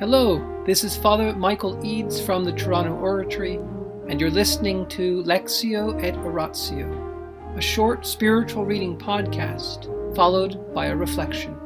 Hello, 0.00 0.64
this 0.66 0.82
is 0.82 0.96
Father 0.96 1.32
Michael 1.36 1.78
Eads 1.86 2.20
from 2.20 2.42
the 2.42 2.50
Toronto 2.50 2.94
Oratory, 2.96 3.60
and 4.08 4.20
you're 4.20 4.28
listening 4.28 4.88
to 4.88 5.22
Lectio 5.22 6.02
et 6.02 6.16
Oratio, 6.16 7.54
a 7.56 7.60
short 7.60 8.04
spiritual 8.04 8.64
reading 8.64 8.98
podcast 8.98 9.86
followed 10.16 10.74
by 10.74 10.86
a 10.86 10.96
reflection. 10.96 11.56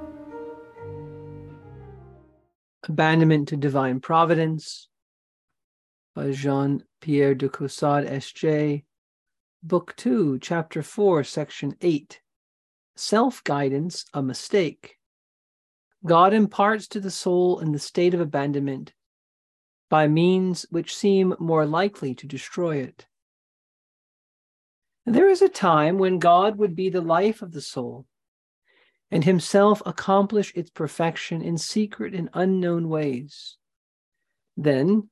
Abandonment 2.86 3.48
to 3.48 3.56
Divine 3.56 3.98
Providence 3.98 4.88
by 6.14 6.30
Jean 6.32 6.84
Pierre 7.00 7.34
de 7.34 7.48
Caussade, 7.48 8.04
S.J., 8.04 8.84
Book 9.62 9.96
2, 9.96 10.38
Chapter 10.42 10.82
4, 10.82 11.24
Section 11.24 11.76
8 11.80 12.20
Self 12.94 13.42
Guidance, 13.42 14.04
a 14.12 14.22
Mistake. 14.22 14.97
God 16.06 16.32
imparts 16.32 16.86
to 16.88 17.00
the 17.00 17.10
soul 17.10 17.60
in 17.60 17.72
the 17.72 17.78
state 17.78 18.14
of 18.14 18.20
abandonment 18.20 18.92
by 19.88 20.06
means 20.06 20.66
which 20.70 20.94
seem 20.94 21.34
more 21.38 21.66
likely 21.66 22.14
to 22.14 22.26
destroy 22.26 22.76
it. 22.76 23.06
There 25.06 25.28
is 25.28 25.42
a 25.42 25.48
time 25.48 25.98
when 25.98 26.18
God 26.18 26.58
would 26.58 26.76
be 26.76 26.90
the 26.90 27.00
life 27.00 27.42
of 27.42 27.52
the 27.52 27.62
soul 27.62 28.06
and 29.10 29.24
himself 29.24 29.82
accomplish 29.86 30.52
its 30.54 30.70
perfection 30.70 31.40
in 31.40 31.56
secret 31.56 32.14
and 32.14 32.28
unknown 32.34 32.88
ways. 32.88 33.56
Then, 34.56 35.08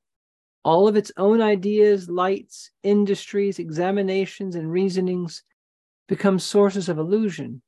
all 0.63 0.87
of 0.87 0.97
its 0.97 1.13
own 1.17 1.41
ideas, 1.41 2.11
lights, 2.11 2.71
industries, 2.83 3.59
examinations, 3.59 4.55
and 4.55 4.71
reasonings 4.71 5.43
become 6.09 6.39
sources 6.39 6.89
of 6.89 6.99
illusion 6.99 7.63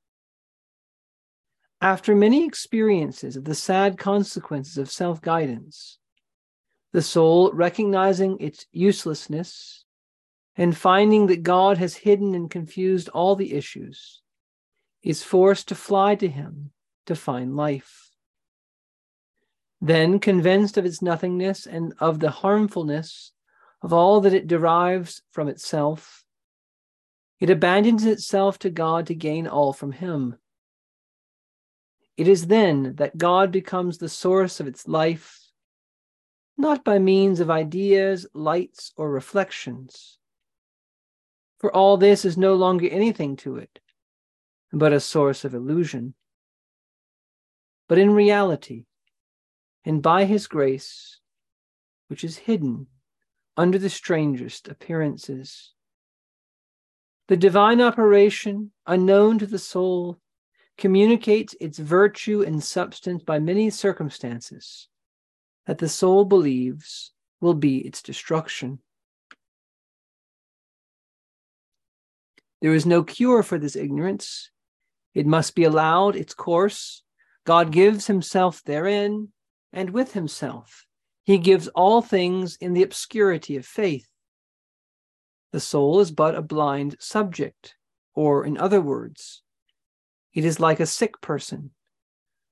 after 1.80 2.14
many 2.14 2.44
experiences 2.44 3.36
of 3.36 3.44
the 3.44 3.54
sad 3.54 3.98
consequences 3.98 4.78
of 4.78 4.90
self 4.90 5.20
guidance, 5.20 5.98
the 6.92 7.02
soul 7.02 7.52
recognizing 7.52 8.38
its 8.40 8.66
uselessness 8.72 9.84
and 10.56 10.76
finding 10.76 11.28
that 11.28 11.44
God 11.44 11.78
has 11.78 11.94
hidden 11.94 12.34
and 12.34 12.50
confused 12.50 13.08
all 13.10 13.36
the 13.36 13.54
issues, 13.54 14.20
is 15.02 15.22
forced 15.22 15.68
to 15.68 15.74
fly 15.76 16.16
to 16.16 16.28
Him 16.28 16.72
to 17.06 17.14
find 17.14 17.56
life. 17.56 18.10
Then, 19.80 20.18
convinced 20.18 20.76
of 20.76 20.84
its 20.84 21.00
nothingness 21.00 21.64
and 21.64 21.94
of 22.00 22.18
the 22.18 22.30
harmfulness 22.30 23.32
of 23.80 23.92
all 23.92 24.20
that 24.22 24.34
it 24.34 24.48
derives 24.48 25.22
from 25.30 25.46
itself, 25.46 26.24
it 27.38 27.50
abandons 27.50 28.04
itself 28.04 28.58
to 28.58 28.70
God 28.70 29.06
to 29.06 29.14
gain 29.14 29.46
all 29.46 29.72
from 29.72 29.92
Him. 29.92 30.36
It 32.18 32.26
is 32.26 32.48
then 32.48 32.96
that 32.96 33.16
God 33.16 33.52
becomes 33.52 33.98
the 33.98 34.08
source 34.08 34.58
of 34.58 34.66
its 34.66 34.88
life, 34.88 35.40
not 36.56 36.82
by 36.82 36.98
means 36.98 37.38
of 37.38 37.48
ideas, 37.48 38.26
lights, 38.34 38.92
or 38.96 39.08
reflections. 39.08 40.18
For 41.60 41.72
all 41.72 41.96
this 41.96 42.24
is 42.24 42.36
no 42.36 42.56
longer 42.56 42.88
anything 42.88 43.36
to 43.36 43.56
it, 43.58 43.78
but 44.72 44.92
a 44.92 44.98
source 44.98 45.44
of 45.44 45.54
illusion. 45.54 46.14
But 47.88 47.98
in 47.98 48.10
reality, 48.10 48.86
and 49.84 50.02
by 50.02 50.24
His 50.24 50.48
grace, 50.48 51.20
which 52.08 52.24
is 52.24 52.36
hidden 52.36 52.88
under 53.56 53.78
the 53.78 53.90
strangest 53.90 54.66
appearances, 54.66 55.72
the 57.28 57.36
divine 57.36 57.80
operation, 57.80 58.72
unknown 58.88 59.38
to 59.38 59.46
the 59.46 59.58
soul, 59.58 60.18
communicates 60.78 61.56
its 61.60 61.78
virtue 61.78 62.42
and 62.42 62.62
substance 62.62 63.22
by 63.24 63.38
many 63.38 63.68
circumstances 63.68 64.88
that 65.66 65.78
the 65.78 65.88
soul 65.88 66.24
believes 66.24 67.12
will 67.40 67.54
be 67.54 67.78
its 67.78 68.00
destruction. 68.00 68.78
There 72.62 72.74
is 72.74 72.86
no 72.86 73.02
cure 73.02 73.42
for 73.42 73.58
this 73.58 73.76
ignorance. 73.76 74.50
It 75.14 75.26
must 75.26 75.54
be 75.54 75.64
allowed 75.64 76.16
its 76.16 76.34
course. 76.34 77.02
God 77.44 77.70
gives 77.70 78.06
himself 78.06 78.62
therein 78.64 79.28
and 79.72 79.90
with 79.90 80.12
himself. 80.12 80.86
He 81.24 81.38
gives 81.38 81.68
all 81.68 82.02
things 82.02 82.56
in 82.60 82.72
the 82.72 82.82
obscurity 82.82 83.56
of 83.56 83.66
faith. 83.66 84.08
The 85.52 85.60
soul 85.60 86.00
is 86.00 86.10
but 86.10 86.34
a 86.34 86.42
blind 86.42 86.96
subject, 87.00 87.74
or 88.14 88.44
in 88.44 88.58
other 88.58 88.80
words, 88.80 89.42
it 90.38 90.44
is 90.44 90.60
like 90.60 90.78
a 90.78 90.86
sick 90.86 91.20
person 91.20 91.72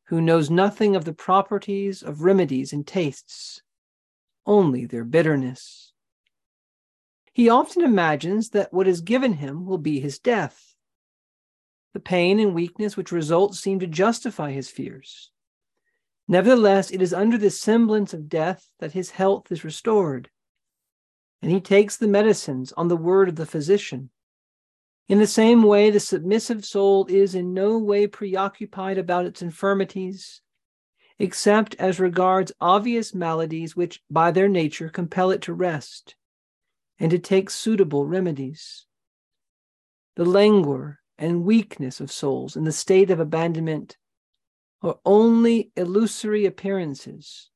who 0.06 0.20
knows 0.20 0.50
nothing 0.50 0.97
of 0.97 1.04
the 1.04 1.12
properties 1.12 2.02
of 2.02 2.22
remedies 2.22 2.72
and 2.72 2.84
tastes, 2.84 3.62
only 4.44 4.84
their 4.84 5.04
bitterness. 5.04 5.92
He 7.32 7.48
often 7.48 7.84
imagines 7.84 8.50
that 8.50 8.72
what 8.72 8.88
is 8.88 9.02
given 9.02 9.34
him 9.34 9.66
will 9.66 9.78
be 9.78 10.00
his 10.00 10.19
death. 10.19 10.75
The 11.94 12.00
pain 12.00 12.41
and 12.41 12.56
weakness 12.56 12.96
which 12.96 13.12
result 13.12 13.54
seem 13.54 13.78
to 13.78 13.86
justify 13.86 14.50
his 14.50 14.69
fears. 14.69 15.30
Nevertheless, 16.26 16.91
it 16.91 17.00
is 17.00 17.14
under 17.14 17.38
the 17.38 17.50
semblance 17.50 18.12
of 18.12 18.28
death 18.28 18.69
that 18.80 18.94
his 18.94 19.10
health 19.10 19.52
is 19.52 19.62
restored, 19.62 20.28
and 21.41 21.52
he 21.52 21.60
takes 21.60 21.96
the 21.96 22.08
medicines 22.08 22.72
on 22.72 22.88
the 22.88 22.96
word 22.96 23.28
of 23.28 23.36
the 23.36 23.46
physician 23.46 24.10
in 25.09 25.19
the 25.19 25.27
same 25.27 25.62
way, 25.62 25.91
the 25.91 26.00
submissive 26.00 26.65
soul 26.65 27.06
is 27.09 27.34
in 27.34 27.55
no 27.55 27.78
way 27.78 28.09
preoccupied 28.09 28.99
about 28.99 29.25
its 29.25 29.41
infirmities, 29.41 30.43
except 31.19 31.77
as 31.78 32.00
regards 32.00 32.53
obvious 32.61 33.15
maladies 33.15 33.77
which, 33.77 34.03
by 34.11 34.33
their 34.33 34.49
nature, 34.49 34.89
compel 34.89 35.31
it 35.31 35.43
to 35.43 35.55
rest 35.55 36.17
and 36.99 37.11
to 37.12 37.19
take 37.19 37.50
suitable 37.50 38.05
remedies. 38.05 38.87
The 40.17 40.25
languor 40.25 40.99
and 41.19 41.44
weakness 41.44 42.00
of 42.00 42.11
souls 42.11 42.56
in 42.56 42.65
the 42.65 42.73
state 42.73 43.11
of 43.11 43.21
abandonment 43.21 43.97
are 44.83 44.99
only 45.05 45.71
illusory 45.77 46.47
appearances 46.47 47.50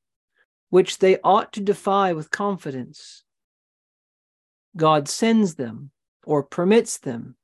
which 0.69 0.99
they 0.99 1.19
ought 1.21 1.51
to 1.51 1.59
defy 1.59 2.13
with 2.13 2.31
confidence. 2.31 3.23
God 4.77 5.09
sends 5.09 5.55
them 5.55 5.91
or 6.23 6.43
permits 6.43 6.97
them 6.97 7.35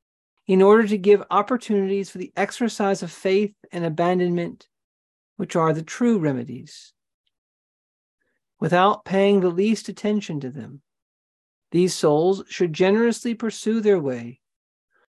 in 0.48 0.62
order 0.62 0.88
to 0.88 0.98
give 0.98 1.24
opportunities 1.30 2.10
for 2.10 2.20
the 2.20 2.32
exercise 2.38 3.04
of 3.04 3.12
faith 3.12 3.54
and 3.72 3.84
abandonment, 3.84 4.68
which 5.36 5.56
are 5.56 5.74
the 5.74 5.84
true 5.84 6.18
remedies. 6.18 6.94
Without 8.60 9.04
paying 9.06 9.42
the 9.42 9.50
least 9.50 9.90
attention 9.90 10.40
to 10.40 10.50
them, 10.50 10.82
these 11.72 11.94
souls 11.94 12.44
should 12.48 12.72
generously 12.72 13.36
pursue 13.36 13.82
their 13.82 14.00
way, 14.00 14.40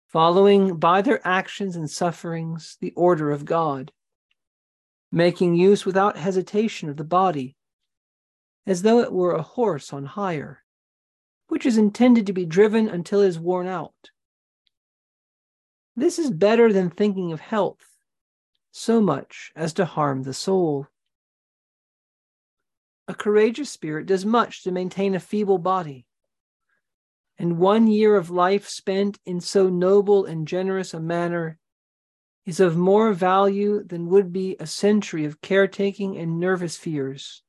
following 0.08 0.76
by 0.78 1.02
their 1.02 1.24
actions 1.28 1.76
and 1.76 1.90
sufferings 1.90 2.78
the 2.80 2.92
order 2.92 3.30
of 3.30 3.44
God, 3.44 3.92
making 5.12 5.54
use 5.54 5.84
without 5.84 6.16
hesitation 6.16 6.88
of 6.88 6.96
the 6.96 7.04
body, 7.04 7.54
as 8.66 8.80
though 8.80 9.00
it 9.00 9.12
were 9.12 9.34
a 9.34 9.42
horse 9.42 9.92
on 9.92 10.06
hire, 10.06 10.64
which 11.48 11.66
is 11.66 11.76
intended 11.76 12.26
to 12.26 12.32
be 12.32 12.46
driven 12.46 12.88
until 12.88 13.20
it 13.20 13.28
is 13.28 13.38
worn 13.38 13.66
out 13.66 14.10
this 16.00 16.18
is 16.18 16.30
better 16.30 16.72
than 16.72 16.90
thinking 16.90 17.32
of 17.32 17.40
health 17.40 17.84
so 18.70 19.00
much 19.00 19.50
as 19.56 19.72
to 19.74 19.84
harm 19.84 20.22
the 20.22 20.34
soul. 20.34 20.86
A 23.08 23.14
courageous 23.14 23.70
spirit 23.70 24.06
does 24.06 24.24
much 24.24 24.62
to 24.62 24.70
maintain 24.70 25.14
a 25.14 25.20
feeble 25.20 25.58
body. 25.58 26.06
And 27.38 27.58
one 27.58 27.86
year 27.86 28.16
of 28.16 28.30
life 28.30 28.68
spent 28.68 29.18
in 29.24 29.40
so 29.40 29.68
noble 29.68 30.24
and 30.24 30.46
generous 30.46 30.92
a 30.92 31.00
manner 31.00 31.58
is 32.44 32.60
of 32.60 32.76
more 32.76 33.12
value 33.12 33.82
than 33.84 34.08
would 34.08 34.32
be 34.32 34.56
a 34.58 34.66
century 34.66 35.24
of 35.24 35.40
caretaking 35.40 36.16
and 36.16 36.38
nervous 36.38 36.76
fears. 36.76 37.42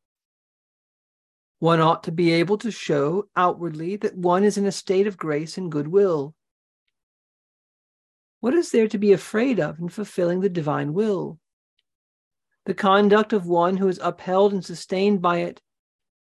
One 1.59 1.81
ought 1.81 2.03
to 2.03 2.11
be 2.11 2.31
able 2.31 2.57
to 2.59 2.71
show 2.71 3.27
outwardly 3.35 3.97
that 3.97 4.17
one 4.17 4.43
is 4.43 4.57
in 4.57 4.65
a 4.65 4.71
state 4.71 5.07
of 5.07 5.17
grace 5.17 5.57
and 5.57 5.71
goodwill 5.71 6.35
what 8.39 8.53
is 8.53 8.71
there 8.71 8.87
to 8.87 8.97
be 8.97 9.11
afraid 9.11 9.59
of 9.59 9.79
in 9.79 9.89
fulfilling 9.89 10.39
the 10.39 10.49
divine 10.49 10.93
will? 10.93 11.39
The 12.65 12.73
conduct 12.73 13.33
of 13.33 13.47
one 13.47 13.77
who 13.77 13.87
is 13.87 13.99
upheld 14.01 14.53
and 14.53 14.63
sustained 14.63 15.21
by 15.21 15.39
it 15.39 15.61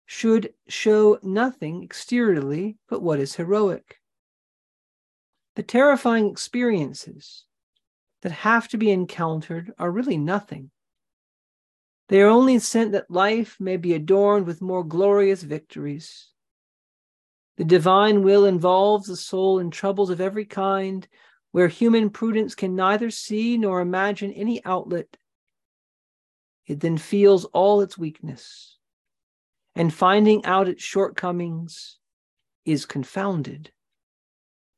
should 0.05 0.53
show 0.67 1.19
nothing 1.21 1.83
exteriorly 1.83 2.77
but 2.89 3.01
what 3.01 3.19
is 3.19 3.35
heroic. 3.35 3.99
The 5.55 5.63
terrifying 5.63 6.29
experiences 6.29 7.45
that 8.21 8.31
have 8.31 8.67
to 8.69 8.77
be 8.77 8.91
encountered 8.91 9.73
are 9.77 9.91
really 9.91 10.17
nothing. 10.17 10.71
They 12.09 12.21
are 12.21 12.29
only 12.29 12.59
sent 12.59 12.91
that 12.91 13.09
life 13.09 13.57
may 13.59 13.77
be 13.77 13.93
adorned 13.93 14.45
with 14.45 14.61
more 14.61 14.83
glorious 14.83 15.43
victories. 15.43 16.29
The 17.57 17.63
divine 17.63 18.23
will 18.23 18.45
involves 18.45 19.07
the 19.07 19.15
soul 19.15 19.59
in 19.59 19.71
troubles 19.71 20.09
of 20.09 20.19
every 20.19 20.45
kind, 20.45 21.07
where 21.51 21.67
human 21.67 22.09
prudence 22.09 22.55
can 22.55 22.75
neither 22.75 23.09
see 23.09 23.57
nor 23.57 23.81
imagine 23.81 24.31
any 24.31 24.63
outlet, 24.65 25.17
it 26.65 26.79
then 26.79 26.97
feels 26.97 27.45
all 27.45 27.81
its 27.81 27.97
weakness 27.97 28.77
and 29.75 29.93
finding 29.93 30.43
out 30.45 30.67
its 30.67 30.83
shortcomings 30.83 31.97
is 32.65 32.85
confounded. 32.85 33.71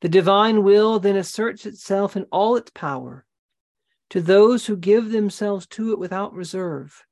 The 0.02 0.10
divine 0.10 0.64
will 0.64 1.00
then 1.00 1.16
asserts 1.16 1.66
itself 1.66 2.16
in 2.16 2.26
all 2.32 2.56
its 2.56 2.72
power 2.72 3.26
to 4.10 4.22
those 4.22 4.66
who 4.66 4.76
give 4.78 5.12
themselves 5.12 5.66
to 5.68 5.92
it 5.92 6.00
without 6.00 6.34
reserve. 6.34 7.06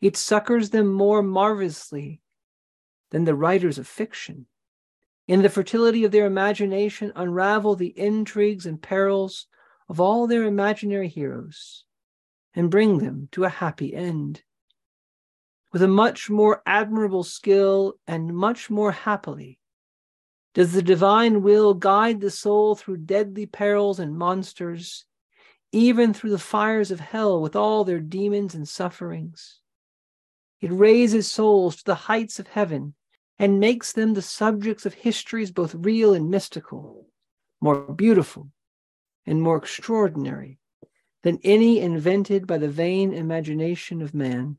It 0.00 0.16
succors 0.16 0.70
them 0.70 0.92
more 0.92 1.22
marvelously 1.22 2.20
than 3.10 3.24
the 3.24 3.34
writers 3.34 3.78
of 3.78 3.88
fiction. 3.88 4.46
In 5.28 5.42
the 5.42 5.50
fertility 5.50 6.04
of 6.04 6.10
their 6.10 6.24
imagination, 6.24 7.12
unravel 7.14 7.76
the 7.76 7.96
intrigues 7.98 8.64
and 8.64 8.80
perils 8.80 9.46
of 9.86 10.00
all 10.00 10.26
their 10.26 10.44
imaginary 10.44 11.08
heroes 11.08 11.84
and 12.54 12.70
bring 12.70 12.96
them 12.96 13.28
to 13.32 13.44
a 13.44 13.50
happy 13.50 13.94
end. 13.94 14.42
With 15.70 15.82
a 15.82 15.88
much 15.88 16.30
more 16.30 16.62
admirable 16.64 17.24
skill 17.24 17.98
and 18.06 18.34
much 18.34 18.70
more 18.70 18.90
happily, 18.90 19.58
does 20.54 20.72
the 20.72 20.80
divine 20.80 21.42
will 21.42 21.74
guide 21.74 22.22
the 22.22 22.30
soul 22.30 22.74
through 22.74 22.96
deadly 22.96 23.44
perils 23.44 24.00
and 24.00 24.16
monsters, 24.16 25.04
even 25.72 26.14
through 26.14 26.30
the 26.30 26.38
fires 26.38 26.90
of 26.90 27.00
hell 27.00 27.42
with 27.42 27.54
all 27.54 27.84
their 27.84 28.00
demons 28.00 28.54
and 28.54 28.66
sufferings. 28.66 29.60
It 30.62 30.72
raises 30.72 31.30
souls 31.30 31.76
to 31.76 31.84
the 31.84 31.94
heights 31.94 32.38
of 32.38 32.46
heaven 32.46 32.94
and 33.38 33.60
makes 33.60 33.92
them 33.92 34.14
the 34.14 34.22
subjects 34.22 34.84
of 34.84 34.94
histories 34.94 35.50
both 35.50 35.74
real 35.74 36.14
and 36.14 36.30
mystical, 36.30 37.06
more 37.60 37.92
beautiful 37.92 38.50
and 39.26 39.42
more 39.42 39.56
extraordinary 39.56 40.58
than 41.22 41.38
any 41.44 41.80
invented 41.80 42.46
by 42.46 42.58
the 42.58 42.68
vain 42.68 43.12
imagination 43.12 44.02
of 44.02 44.14
man. 44.14 44.56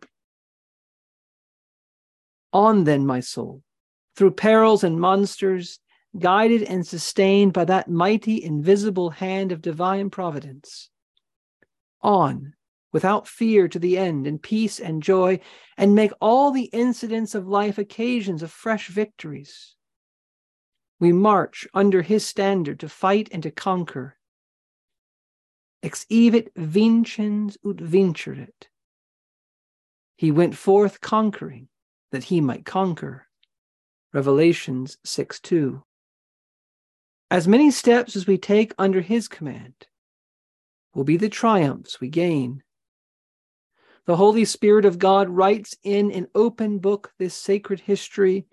On 2.53 2.83
then, 2.83 3.05
my 3.05 3.19
soul, 3.19 3.63
through 4.15 4.31
perils 4.31 4.83
and 4.83 4.99
monsters, 4.99 5.79
guided 6.17 6.63
and 6.63 6.85
sustained 6.85 7.53
by 7.53 7.65
that 7.65 7.89
mighty 7.89 8.43
invisible 8.43 9.11
hand 9.11 9.51
of 9.51 9.61
divine 9.61 10.09
providence. 10.09 10.89
On, 12.01 12.53
without 12.91 13.27
fear 13.27 13.67
to 13.67 13.79
the 13.79 13.97
end, 13.97 14.25
in 14.25 14.39
peace 14.39 14.79
and 14.79 15.03
joy, 15.03 15.39
and 15.77 15.95
make 15.95 16.11
all 16.19 16.51
the 16.51 16.69
incidents 16.73 17.35
of 17.35 17.47
life 17.47 17.77
occasions 17.77 18.41
of 18.41 18.51
fresh 18.51 18.87
victories. 18.87 19.75
We 20.99 21.13
march 21.13 21.67
under 21.73 22.01
his 22.01 22.25
standard 22.25 22.79
to 22.81 22.89
fight 22.89 23.29
and 23.31 23.43
to 23.43 23.51
conquer. 23.51 24.17
Exivit 25.83 26.49
vincens 26.55 27.57
ut 27.65 27.77
vinceret. 27.77 28.67
He 30.17 30.31
went 30.31 30.57
forth 30.57 30.99
conquering 30.99 31.69
that 32.11 32.25
he 32.25 32.41
might 32.41 32.65
conquer. 32.65 33.27
Revelations 34.11 34.97
6 35.05 35.39
2. 35.39 35.83
As 37.31 37.47
many 37.47 37.69
steps 37.71 38.15
as 38.15 38.25
we 38.25 38.37
take 38.37 38.73
under 38.77 39.01
his 39.01 39.27
command 39.27 39.87
will 40.93 41.03
be 41.03 41.15
the 41.15 41.29
triumphs 41.29 42.01
we 42.01 42.09
gain. 42.09 42.63
The 44.05 44.15
Holy 44.15 44.45
Spirit 44.45 44.85
of 44.85 44.99
God 44.99 45.29
writes 45.29 45.75
in 45.83 46.11
an 46.11 46.27
open 46.33 46.79
book 46.79 47.13
this 47.17 47.35
sacred 47.35 47.81
history, 47.81 48.47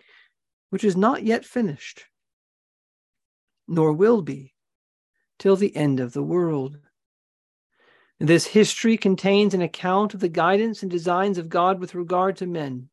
which 0.71 0.85
is 0.85 0.97
not 0.97 1.23
yet 1.23 1.45
finished, 1.45 2.05
nor 3.67 3.93
will 3.93 4.23
be 4.23 4.55
till 5.39 5.57
the 5.57 5.75
end 5.75 6.01
of 6.01 6.13
the 6.13 6.23
world. 6.23 6.79
This 8.19 8.47
history 8.47 8.97
contains 8.97 9.53
an 9.53 9.61
account 9.61 10.15
of 10.15 10.21
the 10.21 10.29
guidance 10.29 10.83
and 10.83 10.91
designs 10.91 11.37
of 11.37 11.49
God 11.49 11.79
with 11.79 11.95
regard 11.95 12.37
to 12.39 12.47
men. 12.47 12.89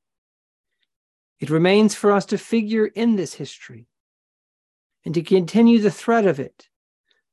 It 1.40 1.50
remains 1.50 1.96
for 1.96 2.12
us 2.12 2.26
to 2.28 2.38
figure 2.38 2.88
in 2.88 3.16
this 3.16 3.34
history 3.34 3.88
and 5.06 5.14
to 5.14 5.22
continue 5.22 5.80
the 5.80 5.92
thread 5.92 6.26
of 6.26 6.40
it 6.40 6.70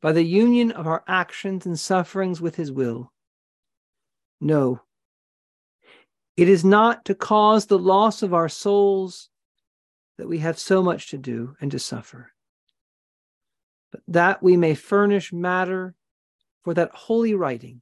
by 0.01 0.13
the 0.13 0.25
union 0.25 0.71
of 0.71 0.87
our 0.87 1.05
actions 1.07 1.67
and 1.67 1.79
sufferings 1.79 2.41
with 2.41 2.57
His 2.57 2.73
will. 2.73 3.13
No, 4.41 4.81
it 6.37 6.49
is 6.49 6.65
not 6.65 7.05
to 7.07 7.15
cause 7.15 7.67
the 7.67 7.79
loss 7.79 8.23
of 8.23 8.33
our 8.33 8.49
souls 8.49 9.29
that 10.19 10.29
we 10.29 10.39
have 10.39 10.59
so 10.59 10.83
much 10.83 11.11
to 11.11 11.19
do 11.19 11.57
and 11.61 11.71
to 11.71 11.79
suffer, 11.79 12.33
but 13.91 14.03
that 14.09 14.43
we 14.43 14.57
may 14.57 14.75
furnish 14.75 15.33
matter 15.33 15.95
for 16.63 16.75
that 16.75 16.91
holy 16.93 17.35
writing, 17.35 17.81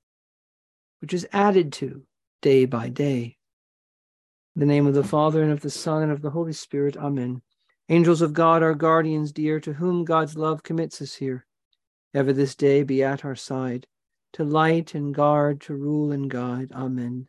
which 1.01 1.13
is 1.13 1.27
added 1.33 1.73
to 1.73 2.05
day 2.43 2.65
by 2.65 2.89
day. 2.89 3.37
In 4.55 4.61
the 4.61 4.67
name 4.67 4.87
of 4.87 4.95
the 4.95 5.05
Father, 5.05 5.43
and 5.43 5.53
of 5.53 5.61
the 5.61 5.71
Son, 5.71 6.03
and 6.03 6.13
of 6.13 6.23
the 6.23 6.31
Holy 6.31 6.53
Spirit, 6.53 6.97
Amen. 6.97 7.43
Angels 7.89 8.23
of 8.23 8.33
God, 8.33 8.63
our 8.63 8.75
guardians 8.75 9.33
dear, 9.33 9.61
to 9.61 9.73
whom 9.73 10.05
God's 10.05 10.37
love 10.37 10.63
commits 10.63 11.01
us 11.01 11.15
here, 11.15 11.47
ever 12.13 12.33
this 12.33 12.55
day 12.55 12.83
be 12.83 13.03
at 13.03 13.25
our 13.25 13.37
side, 13.37 13.87
to 14.35 14.45
light 14.45 14.95
and 14.95 15.15
guard, 15.15 15.61
to 15.63 15.75
rule 15.75 16.13
and 16.13 16.29
guide. 16.29 16.71
Amen. 16.75 17.29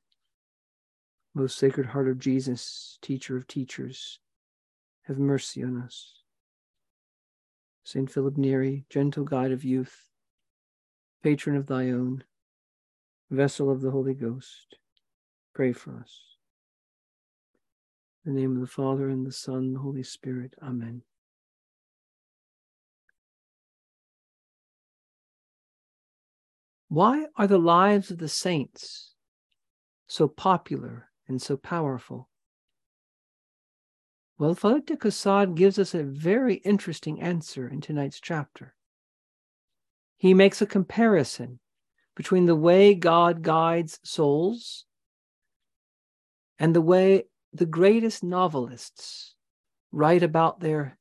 Most 1.40 1.58
Sacred 1.58 1.86
Heart 1.86 2.10
of 2.10 2.20
Jesus, 2.20 3.00
Teacher 3.02 3.38
of 3.38 3.48
teachers, 3.48 4.20
have 5.04 5.18
mercy 5.18 5.64
on 5.64 5.82
us. 5.82 6.16
Saint 7.86 8.12
Philip 8.12 8.36
Neri, 8.36 8.84
gentle 8.90 9.24
guide 9.24 9.54
of 9.54 9.64
youth, 9.64 10.10
patron 11.24 11.56
of 11.56 11.68
thy 11.68 11.92
own, 11.92 12.26
vessel 13.32 13.72
of 13.72 13.80
the 13.80 13.92
Holy 13.92 14.14
Ghost, 14.14 14.76
pray 15.56 15.72
for 15.72 15.96
us. 15.96 16.20
In 18.26 18.36
the 18.36 18.42
name 18.42 18.56
of 18.56 18.60
the 18.60 18.68
Father, 18.68 19.08
and 19.08 19.26
the 19.26 19.32
Son, 19.32 19.60
and 19.60 19.76
the 19.78 19.80
Holy 19.80 20.04
Spirit. 20.04 20.56
Amen. 20.62 21.04
Why 26.90 27.28
are 27.38 27.48
the 27.48 27.58
lives 27.58 28.12
of 28.12 28.18
the 28.18 28.28
saints 28.28 29.14
so 30.06 30.28
popular 30.28 31.09
and 31.30 31.42
so 31.42 31.56
powerful? 31.56 32.28
Well, 34.38 34.54
de 34.54 34.98
Caussade 34.98 35.56
gives 35.56 35.78
us 35.78 35.94
a 35.94 36.04
very 36.04 36.56
interesting 36.56 37.22
answer 37.22 37.68
in 37.68 37.82
tonight's 37.82 38.20
chapter. 38.20 38.74
He 40.18 40.34
makes 40.34 40.62
a 40.62 40.66
comparison 40.66 41.60
between 42.16 42.46
the 42.46 42.56
way 42.56 42.96
God 42.96 43.42
guides 43.42 44.00
souls 44.04 44.86
and 46.58 46.76
the 46.76 46.82
way 46.82 47.26
the 47.54 47.66
greatest 47.66 48.24
novelists 48.24 49.36
write 49.92 50.24
about 50.24 50.60
their 50.60 50.98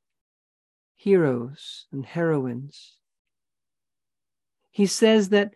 heroes 0.97 1.87
and 1.93 2.05
heroines. 2.05 2.97
He 4.71 4.87
says 4.87 5.29
that 5.31 5.55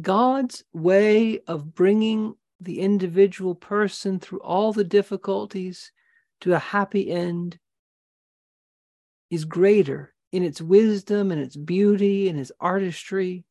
God's 0.00 0.64
way 0.72 1.40
of 1.46 1.74
bringing 1.74 2.34
the 2.64 2.80
individual 2.80 3.54
person 3.54 4.18
through 4.18 4.40
all 4.40 4.72
the 4.72 4.84
difficulties 4.84 5.92
to 6.40 6.54
a 6.54 6.58
happy 6.58 7.10
end 7.10 7.58
is 9.30 9.44
greater 9.44 10.14
in 10.32 10.42
its 10.42 10.60
wisdom 10.60 11.30
and 11.30 11.40
its 11.40 11.56
beauty 11.56 12.28
and 12.28 12.38
its 12.38 12.52
artistry 12.60 13.44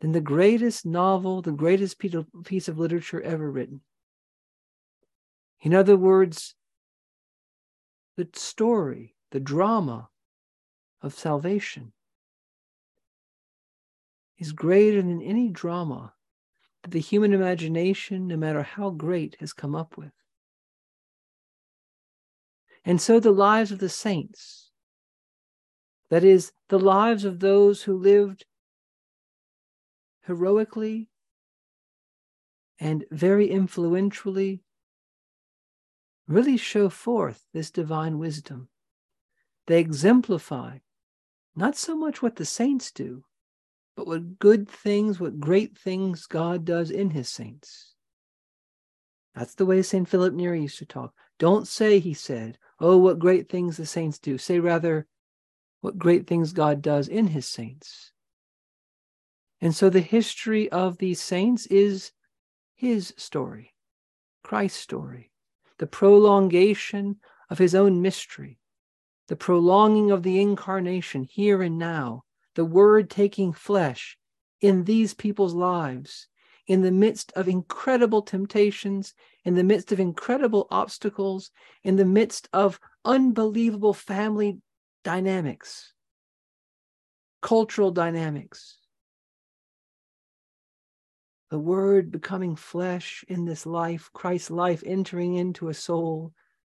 than 0.00 0.12
the 0.12 0.20
greatest 0.20 0.84
novel, 0.84 1.42
the 1.42 1.52
greatest 1.52 1.98
piece 2.44 2.68
of 2.68 2.78
literature 2.78 3.20
ever 3.22 3.50
written. 3.50 3.80
In 5.60 5.74
other 5.74 5.96
words, 5.96 6.54
the 8.16 8.28
story, 8.34 9.14
the 9.30 9.40
drama 9.40 10.08
of 11.00 11.14
salvation 11.14 11.92
is 14.38 14.52
greater 14.52 15.00
than 15.00 15.22
any 15.22 15.48
drama 15.48 16.12
that 16.84 16.90
the 16.90 17.00
human 17.00 17.32
imagination, 17.32 18.28
no 18.28 18.36
matter 18.36 18.62
how 18.62 18.90
great, 18.90 19.36
has 19.40 19.54
come 19.54 19.74
up 19.74 19.96
with. 19.96 20.12
And 22.84 23.00
so 23.00 23.18
the 23.18 23.32
lives 23.32 23.72
of 23.72 23.78
the 23.78 23.88
saints, 23.88 24.70
that 26.10 26.22
is, 26.22 26.52
the 26.68 26.78
lives 26.78 27.24
of 27.24 27.40
those 27.40 27.84
who 27.84 27.96
lived 27.96 28.44
heroically 30.26 31.08
and 32.78 33.06
very 33.10 33.48
influentially, 33.48 34.62
really 36.28 36.58
show 36.58 36.90
forth 36.90 37.46
this 37.54 37.70
divine 37.70 38.18
wisdom. 38.18 38.68
They 39.66 39.80
exemplify 39.80 40.80
not 41.56 41.76
so 41.76 41.96
much 41.96 42.20
what 42.20 42.36
the 42.36 42.44
saints 42.44 42.90
do, 42.90 43.24
but 43.96 44.06
what 44.06 44.38
good 44.38 44.68
things, 44.68 45.20
what 45.20 45.40
great 45.40 45.78
things 45.78 46.26
God 46.26 46.64
does 46.64 46.90
in 46.90 47.10
his 47.10 47.28
saints. 47.28 47.94
That's 49.34 49.54
the 49.54 49.66
way 49.66 49.82
St. 49.82 50.08
Philip 50.08 50.34
Neri 50.34 50.62
used 50.62 50.78
to 50.78 50.86
talk. 50.86 51.12
Don't 51.38 51.66
say, 51.66 51.98
he 51.98 52.14
said, 52.14 52.58
oh, 52.80 52.96
what 52.98 53.18
great 53.18 53.48
things 53.48 53.76
the 53.76 53.86
saints 53.86 54.18
do. 54.18 54.38
Say 54.38 54.60
rather, 54.60 55.06
what 55.80 55.98
great 55.98 56.26
things 56.26 56.52
God 56.52 56.80
does 56.80 57.08
in 57.08 57.28
his 57.28 57.46
saints. 57.46 58.12
And 59.60 59.74
so 59.74 59.90
the 59.90 60.00
history 60.00 60.70
of 60.70 60.98
these 60.98 61.20
saints 61.20 61.66
is 61.66 62.12
his 62.74 63.14
story. 63.16 63.74
Christ's 64.42 64.80
story, 64.80 65.30
the 65.78 65.86
prolongation 65.86 67.16
of 67.50 67.58
his 67.58 67.74
own 67.74 68.02
mystery, 68.02 68.58
the 69.28 69.36
prolonging 69.36 70.10
of 70.10 70.22
the 70.22 70.40
incarnation 70.40 71.24
here 71.24 71.62
and 71.62 71.78
now, 71.78 72.24
the 72.54 72.64
word 72.64 73.10
taking 73.10 73.52
flesh 73.52 74.16
in 74.60 74.84
these 74.84 75.14
people's 75.14 75.54
lives, 75.54 76.28
in 76.66 76.82
the 76.82 76.92
midst 76.92 77.32
of 77.36 77.48
incredible 77.48 78.22
temptations, 78.22 79.14
in 79.44 79.54
the 79.54 79.64
midst 79.64 79.92
of 79.92 80.00
incredible 80.00 80.66
obstacles, 80.70 81.50
in 81.82 81.96
the 81.96 82.04
midst 82.04 82.48
of 82.52 82.80
unbelievable 83.04 83.92
family 83.92 84.58
dynamics, 85.02 85.92
cultural 87.42 87.90
dynamics. 87.90 88.78
The 91.50 91.58
word 91.58 92.10
becoming 92.10 92.56
flesh 92.56 93.24
in 93.28 93.44
this 93.44 93.66
life, 93.66 94.10
Christ's 94.12 94.50
life 94.50 94.82
entering 94.86 95.34
into 95.34 95.68
a 95.68 95.74
soul, 95.74 96.32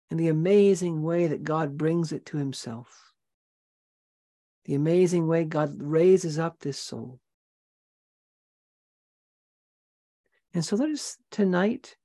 and 0.10 0.20
the 0.20 0.28
amazing 0.30 1.04
way 1.04 1.28
that 1.28 1.44
God 1.44 1.78
brings 1.78 2.12
it 2.12 2.26
to 2.28 2.38
himself. 2.38 3.05
The 4.66 4.76
amazing 4.76 5.28
way 5.28 5.46
God 5.46 5.76
raises 5.80 6.38
up 6.38 6.60
this 6.60 6.80
soul. 6.80 7.20
And 10.54 10.64
so 10.64 10.76
let 10.76 10.90
us 10.90 11.18
tonight 11.32 11.98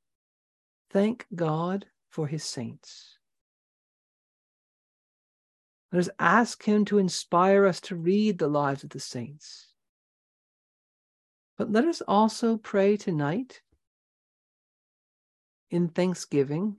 thank 0.91 1.27
God 1.35 1.87
for 2.11 2.27
his 2.27 2.45
saints. 2.45 3.19
Let 5.93 6.01
us 6.01 6.11
ask 6.19 6.63
Him 6.63 6.85
to 6.87 6.99
inspire 6.99 7.67
us 7.67 7.81
to 7.83 7.97
read 7.97 8.39
the 8.39 8.49
lives 8.49 8.85
of 8.85 8.91
the 8.91 9.01
saints. 9.01 9.73
But 11.59 11.73
let 11.73 11.85
us 11.85 12.01
also 12.07 12.57
pray 12.57 12.97
tonight 12.97 13.61
in 15.71 15.89
thanksgiving 15.89 16.77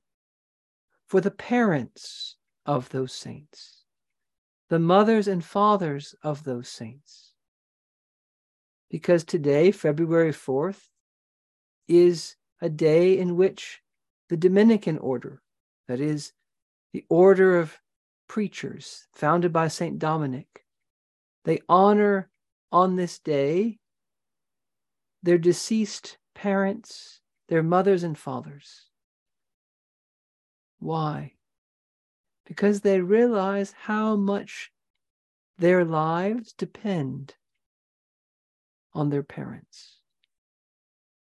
for 1.08 1.20
the 1.22 1.32
parents 1.32 2.38
of 2.66 2.90
those 2.90 3.14
saints, 3.14 3.81
the 4.72 4.80
mothers 4.80 5.28
and 5.28 5.44
fathers 5.44 6.16
of 6.24 6.46
those 6.46 6.70
saints. 6.70 7.34
Because 8.90 9.26
today, 9.26 9.70
February 9.70 10.32
4th, 10.32 10.80
is 11.90 12.38
a 12.62 12.70
day 12.70 13.20
in 13.20 13.36
which 13.36 13.82
the 14.30 14.38
Dominican 14.38 14.98
order, 15.00 15.42
that 15.90 16.00
is, 16.00 16.32
the 16.94 17.04
order 17.10 17.60
of 17.60 17.78
preachers 18.30 19.10
founded 19.14 19.52
by 19.52 19.68
St. 19.68 20.00
Dominic. 20.00 20.64
They 21.44 21.60
honor 21.68 22.30
on 22.72 22.96
this 22.96 23.20
day 23.20 23.78
their 25.22 25.38
deceased 25.38 26.18
parents, 26.34 27.20
their 27.50 27.62
mothers 27.62 28.04
and 28.04 28.18
fathers. 28.18 28.86
Why? 30.80 31.34
Because 32.52 32.82
they 32.82 33.00
realize 33.00 33.74
how 33.84 34.18
much 34.18 34.74
their 35.58 35.86
lives 35.86 36.52
depend 36.52 37.36
on 38.94 39.10
their 39.10 39.24
parents. 39.24 40.00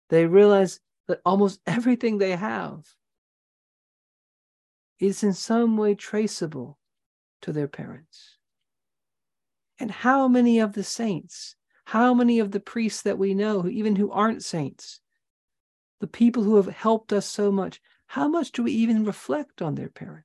They 0.10 0.28
realize 0.28 0.82
that 1.08 1.22
almost 1.26 1.62
everything 1.66 2.20
they 2.20 2.36
have 2.36 2.86
is 5.00 5.24
in 5.24 5.34
some 5.34 5.78
way 5.78 5.96
traceable 5.96 6.78
to 7.42 7.52
their 7.52 7.68
parents. 7.68 8.38
And 9.80 9.90
how 9.90 10.28
many 10.28 10.60
of 10.60 10.74
the 10.74 10.84
saints, 10.84 11.56
how 11.86 12.14
many 12.14 12.38
of 12.38 12.52
the 12.52 12.60
priests 12.60 13.02
that 13.02 13.18
we 13.18 13.34
know, 13.34 13.68
even 13.68 13.96
who 13.96 14.12
aren't 14.12 14.44
saints, 14.44 15.02
the 16.00 16.06
people 16.06 16.44
who 16.44 16.58
have 16.58 16.68
helped 16.68 17.12
us 17.12 17.26
so 17.26 17.52
much, 17.52 17.82
how 18.06 18.28
much 18.28 18.52
do 18.52 18.62
we 18.62 18.74
even 18.74 19.06
reflect 19.06 19.60
on 19.64 19.74
their 19.74 19.90
parents? 19.90 20.25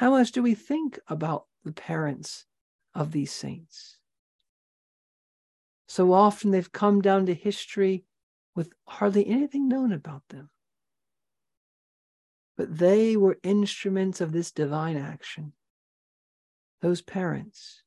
How 0.00 0.08
much 0.08 0.32
do 0.32 0.42
we 0.42 0.54
think 0.54 0.98
about 1.08 1.44
the 1.62 1.72
parents 1.72 2.46
of 2.94 3.12
these 3.12 3.30
saints? 3.30 3.98
So 5.88 6.14
often 6.14 6.52
they've 6.52 6.72
come 6.72 7.02
down 7.02 7.26
to 7.26 7.34
history 7.34 8.06
with 8.54 8.72
hardly 8.88 9.26
anything 9.26 9.68
known 9.68 9.92
about 9.92 10.22
them. 10.30 10.48
But 12.56 12.78
they 12.78 13.14
were 13.14 13.40
instruments 13.42 14.22
of 14.22 14.32
this 14.32 14.50
divine 14.50 14.96
action 14.96 15.52
those 16.80 17.02
parents 17.02 17.82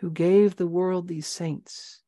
who 0.00 0.10
gave 0.10 0.56
the 0.56 0.66
world 0.66 1.08
these 1.08 1.26
saints 1.26 2.02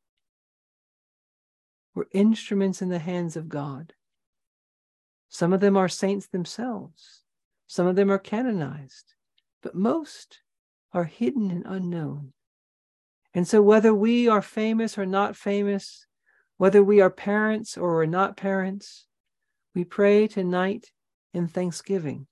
were 1.95 2.07
instruments 2.11 2.83
in 2.83 2.89
the 2.89 2.99
hands 2.99 3.35
of 3.35 3.49
God. 3.49 3.93
Some 5.27 5.53
of 5.53 5.59
them 5.59 5.75
are 5.75 5.89
saints 5.89 6.27
themselves, 6.27 7.23
some 7.67 7.85
of 7.85 7.95
them 7.95 8.09
are 8.09 8.17
canonized, 8.17 9.13
but 9.61 9.75
most 9.75 10.39
are 10.93 11.03
hidden 11.03 11.51
and 11.51 11.63
unknown. 11.65 12.33
And 13.33 13.47
so, 13.47 13.61
whether 13.61 13.93
we 13.93 14.27
are 14.27 14.41
famous 14.41 14.97
or 14.97 15.05
not 15.05 15.35
famous, 15.35 16.07
whether 16.57 16.83
we 16.83 17.01
are 17.01 17.09
parents 17.09 17.77
or 17.77 18.01
are 18.01 18.07
not 18.07 18.37
parents, 18.37 19.05
we 19.75 19.83
pray 19.83 20.27
tonight 20.27 20.91
in 21.33 21.47
thanksgiving 21.47 22.27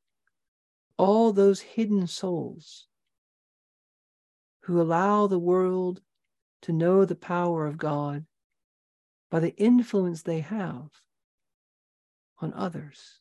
all 0.97 1.33
those 1.33 1.59
hidden 1.59 2.07
souls 2.07 2.87
who 4.61 4.81
allow 4.81 5.27
the 5.27 5.39
world 5.39 6.01
to 6.61 6.71
know 6.71 7.05
the 7.05 7.15
power 7.15 7.67
of 7.67 7.77
God 7.77 8.25
by 9.29 9.39
the 9.39 9.55
influence 9.57 10.23
they 10.23 10.39
have 10.39 10.89
on 12.39 12.53
others. 12.53 13.19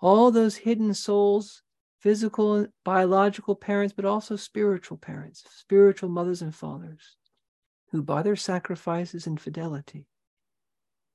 All 0.00 0.30
those 0.30 0.56
hidden 0.56 0.94
souls, 0.94 1.62
physical 2.00 2.54
and 2.54 2.68
biological 2.84 3.54
parents, 3.54 3.92
but 3.94 4.04
also 4.04 4.36
spiritual 4.36 4.96
parents, 4.96 5.44
spiritual 5.50 6.08
mothers 6.08 6.40
and 6.40 6.54
fathers, 6.54 7.16
who 7.90 8.02
by 8.02 8.22
their 8.22 8.36
sacrifices 8.36 9.26
and 9.26 9.40
fidelity 9.40 10.06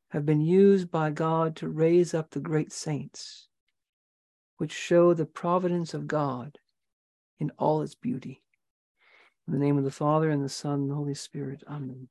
have 0.10 0.26
been 0.26 0.42
used 0.42 0.92
by 0.92 1.10
God 1.10 1.56
to 1.58 1.68
raise 1.68 2.14
up 2.14 2.30
the 2.30 2.40
great 2.40 2.72
saints, 2.72 3.48
which 4.58 4.72
show 4.72 5.14
the 5.14 5.26
providence 5.26 5.94
of 5.94 6.08
God 6.08 6.60
in 7.40 7.52
all 7.58 7.82
its 7.82 7.96
beauty. 7.96 8.44
In 9.48 9.54
the 9.54 9.60
name 9.60 9.78
of 9.78 9.84
the 9.84 9.92
Father, 9.92 10.30
and 10.30 10.44
the 10.44 10.50
Son, 10.50 10.82
and 10.82 10.92
the 10.92 10.96
Holy 10.96 11.16
Spirit. 11.16 11.64
Amen. 11.68 12.08